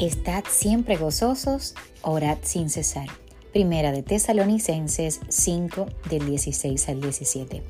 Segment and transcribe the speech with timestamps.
[0.00, 3.06] Estad siempre gozosos, orad sin cesar.
[3.52, 7.62] Primera de Tesalonicenses 5 del 16 al 17.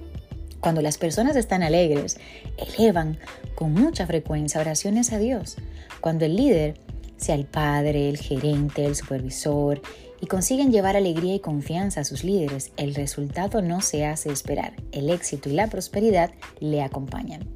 [0.58, 2.18] Cuando las personas están alegres,
[2.56, 3.18] elevan
[3.54, 5.56] con mucha frecuencia oraciones a Dios.
[6.00, 6.78] Cuando el líder,
[7.18, 9.82] sea el padre, el gerente, el supervisor,
[10.24, 14.72] y consiguen llevar alegría y confianza a sus líderes, el resultado no se hace esperar.
[14.90, 16.30] El éxito y la prosperidad
[16.60, 17.46] le acompañan.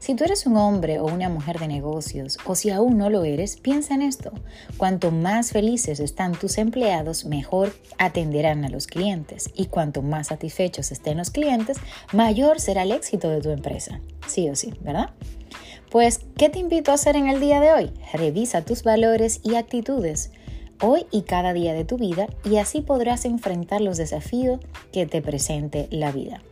[0.00, 3.22] Si tú eres un hombre o una mujer de negocios, o si aún no lo
[3.22, 4.32] eres, piensa en esto.
[4.76, 9.48] Cuanto más felices están tus empleados, mejor atenderán a los clientes.
[9.54, 11.76] Y cuanto más satisfechos estén los clientes,
[12.12, 14.00] mayor será el éxito de tu empresa.
[14.26, 15.10] Sí o sí, ¿verdad?
[15.92, 17.92] Pues, ¿qué te invito a hacer en el día de hoy?
[18.12, 20.32] Revisa tus valores y actitudes
[20.80, 24.60] hoy y cada día de tu vida y así podrás enfrentar los desafíos
[24.92, 26.42] que te presente la vida.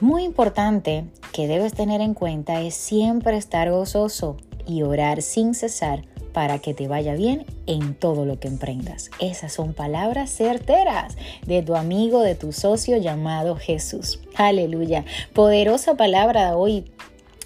[0.00, 6.04] Muy importante que debes tener en cuenta es siempre estar gozoso y orar sin cesar
[6.32, 9.10] para que te vaya bien en todo lo que emprendas.
[9.18, 11.16] Esas son palabras certeras
[11.46, 14.20] de tu amigo, de tu socio llamado Jesús.
[14.36, 15.04] Aleluya.
[15.34, 16.84] Poderosa palabra hoy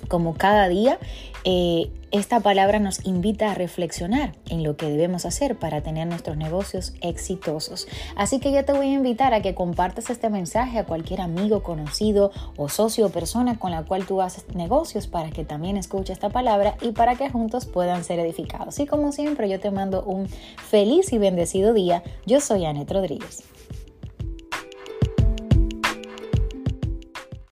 [0.09, 0.99] como cada día
[1.45, 6.37] eh, esta palabra nos invita a reflexionar en lo que debemos hacer para tener nuestros
[6.37, 7.89] negocios exitosos.
[8.17, 11.63] Así que yo te voy a invitar a que compartas este mensaje a cualquier amigo,
[11.63, 16.13] conocido o socio o persona con la cual tú haces negocios para que también escuche
[16.13, 18.79] esta palabra y para que juntos puedan ser edificados.
[18.79, 22.05] Y como siempre, yo te mando un feliz y bendecido día.
[22.27, 23.54] Yo soy Anet Rodríguez.